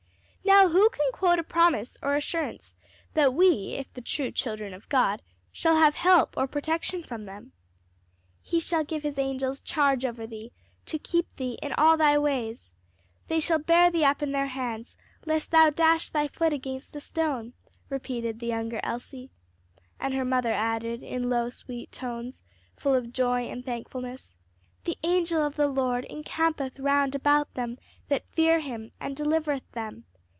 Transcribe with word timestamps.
"Now 0.43 0.67
who 0.69 0.89
can 0.89 1.09
quote 1.11 1.39
a 1.39 1.43
promise 1.43 1.97
or 2.03 2.13
assurance 2.13 2.75
that 3.13 3.33
we, 3.33 3.73
if 3.73 3.91
the 3.93 4.01
true 4.01 4.31
children 4.31 4.73
of 4.73 4.89
God, 4.89 5.21
shall 5.51 5.75
have 5.77 5.95
help 5.95 6.37
or 6.37 6.45
protection 6.45 7.01
from 7.03 7.25
them?" 7.25 7.53
"'He 8.41 8.59
shall 8.59 8.83
give 8.83 9.01
his 9.01 9.17
angels 9.17 9.61
charge 9.61 10.05
over 10.05 10.27
thee, 10.27 10.51
to 10.87 10.99
keep 10.99 11.33
thee 11.37 11.57
in 11.63 11.73
all 11.73 11.95
thy 11.95 12.17
ways. 12.17 12.73
They 13.27 13.39
shall 13.39 13.59
bear 13.59 13.89
thee 13.89 14.03
up 14.03 14.21
in 14.21 14.33
their 14.33 14.47
hands, 14.47 14.95
lest 15.25 15.49
thou 15.51 15.69
dash 15.69 16.09
thy 16.09 16.27
foot 16.27 16.53
against 16.53 16.95
a 16.95 16.99
stone!'" 16.99 17.53
repeated 17.89 18.39
the 18.39 18.47
younger 18.47 18.81
Elsie, 18.83 19.31
and 19.99 20.13
her 20.13 20.25
mother 20.25 20.51
added 20.51 21.01
in 21.01 21.29
low, 21.29 21.49
sweet 21.49 21.91
tones, 21.93 22.43
full 22.75 22.93
of 22.93 23.13
joy 23.13 23.43
and 23.43 23.65
thankfulness, 23.65 24.35
"'The 24.83 24.97
angel 25.01 25.41
of 25.43 25.55
the 25.55 25.67
Lord 25.67 26.05
encampeth 26.09 26.77
round 26.77 27.15
about 27.15 27.51
them 27.55 27.77
that 28.09 28.27
fear 28.29 28.59
him, 28.59 28.91
and 28.99 29.15
delivereth 29.15 29.69
them.' 29.71 30.05